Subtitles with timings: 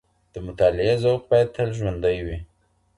[0.33, 2.37] د مطالعې ذوق بايد تل ژوندی وي.